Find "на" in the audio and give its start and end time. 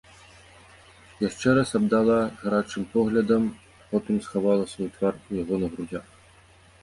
5.65-5.69